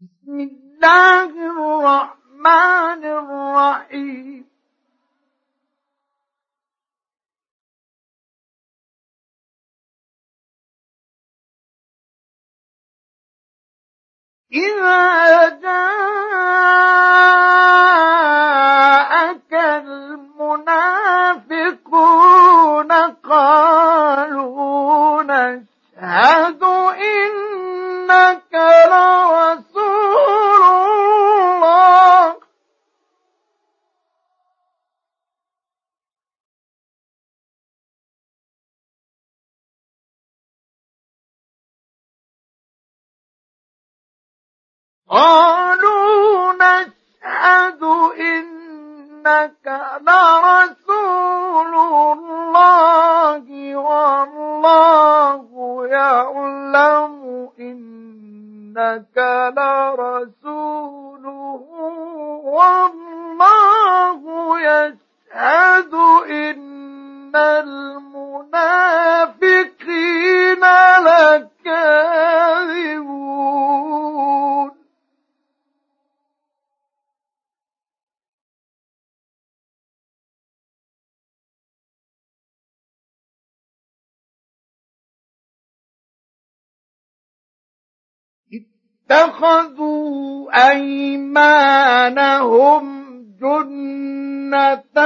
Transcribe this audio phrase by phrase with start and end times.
[0.00, 4.44] بسم الله الرحمن الرحيم.
[14.52, 16.49] إذا جاءك
[45.10, 47.82] قالوا نشهد
[48.20, 49.66] إنك
[50.06, 55.48] لرسول الله والله
[55.86, 59.16] يعلم إنك
[59.56, 61.60] لرسوله
[62.44, 64.20] والله
[64.60, 65.94] يشهد
[66.30, 68.09] إن المنافقين
[89.10, 92.84] اتخذوا أيمانهم
[93.40, 94.96] جنة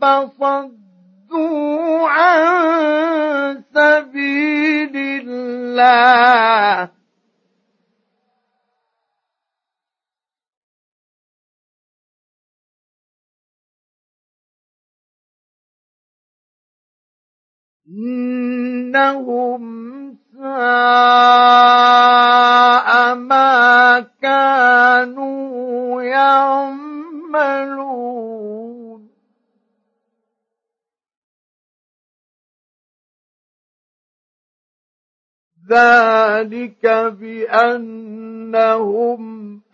[0.00, 6.90] فصدوا عن سبيل الله.
[18.66, 21.65] إنهم ساء
[35.68, 36.86] ذلك
[37.20, 38.56] بأنهم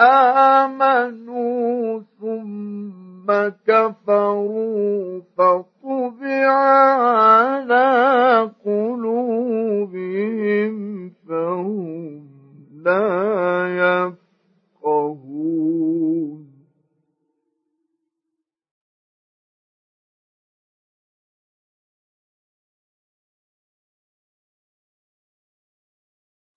[0.00, 3.26] آمنوا ثم
[3.66, 5.69] كفروا فطبع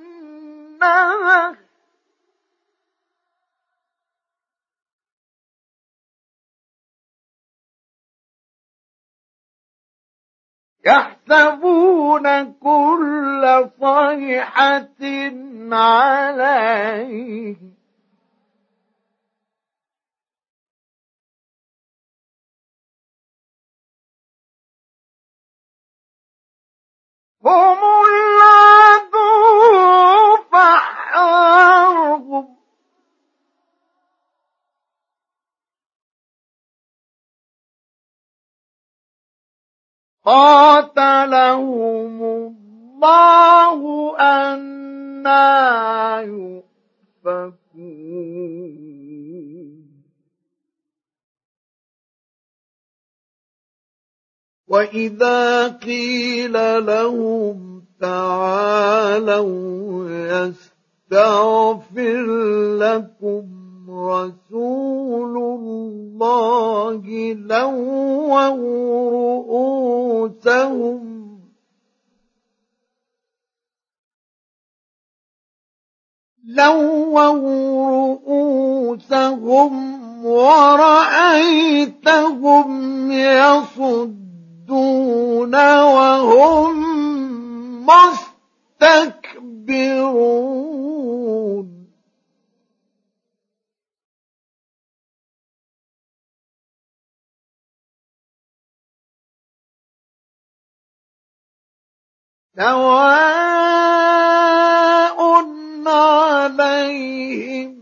[10.86, 14.88] يحسبون كل صيحة
[15.72, 17.21] عليه
[40.26, 43.80] قاتلهم الله
[44.20, 45.42] أنا
[46.22, 47.62] يؤفكون.
[54.72, 59.42] وإذا قيل لهم تعالوا
[61.12, 62.26] يستغفر
[62.78, 63.61] لكم
[64.02, 67.02] رسول الله
[67.34, 68.48] لووا
[70.20, 71.02] رؤوسهم.
[76.46, 77.28] لووا
[78.90, 79.72] رؤوسهم
[80.26, 81.52] ورأيتهم
[83.12, 84.36] يصدون
[85.82, 86.76] وهم
[87.86, 89.42] مستكبرون.
[102.58, 103.12] سواء
[105.88, 107.78] عليهم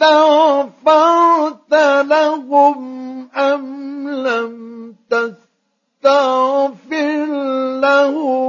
[0.00, 1.74] أستغفرت
[2.06, 2.78] لهم
[3.36, 3.64] أم
[4.10, 7.26] لم تستغفر
[7.80, 8.43] لهم.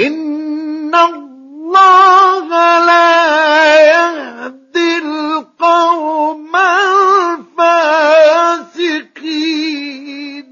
[0.00, 2.48] إن الله
[2.86, 3.10] لا
[3.90, 6.56] يهدي القوم
[9.30, 10.46] الفاسقين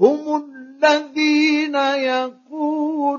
[0.00, 0.44] هم
[0.82, 3.12] الذين يقولون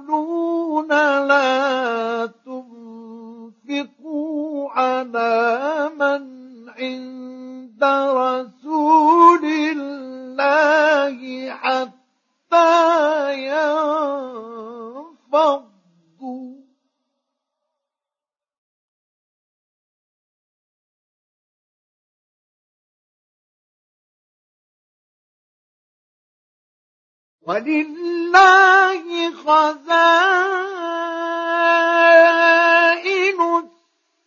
[27.48, 30.04] ولله خزائن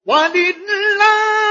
[0.06, 1.45] ولله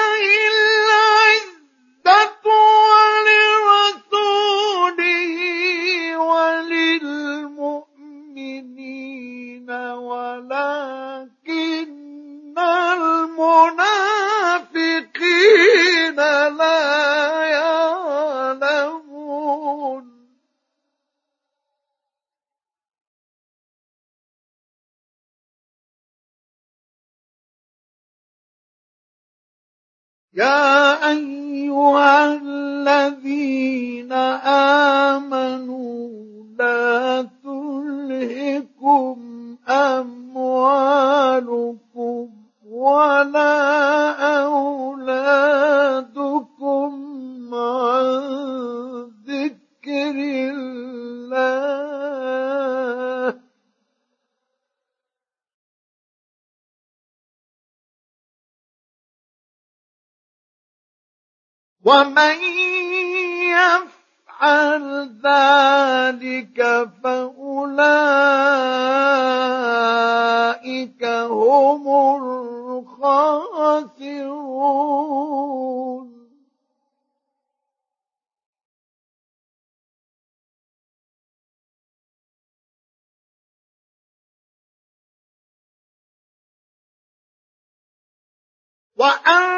[30.36, 34.83] يا أيها الذين آمنوا
[61.84, 62.36] ومن
[63.52, 64.84] يفعل
[65.24, 66.58] ذلك
[67.02, 67.84] فأولئك
[71.04, 71.88] هم
[72.96, 73.64] الخاسرون.
[88.96, 89.53] وأنفقوا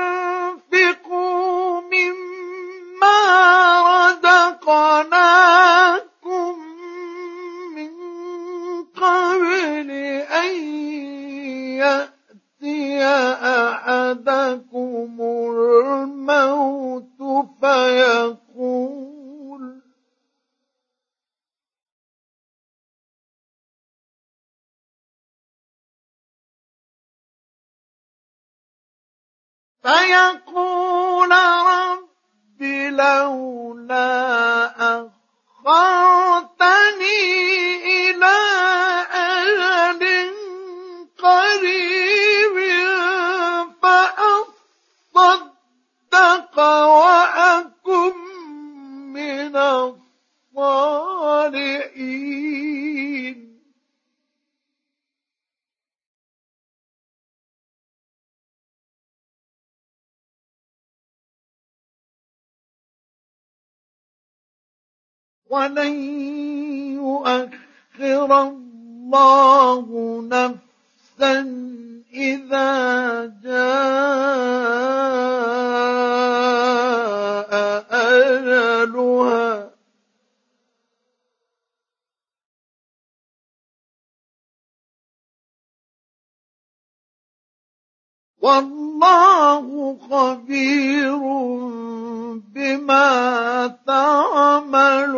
[29.87, 31.31] فيقول
[31.71, 34.36] رب لولا
[65.51, 65.95] ولن
[66.95, 69.87] يؤخر الله
[70.31, 71.37] نفسا
[72.13, 74.67] إذا جاء
[77.91, 79.71] أجلها.
[88.47, 91.23] والله خبير
[92.55, 93.09] بما
[93.87, 95.17] تعملون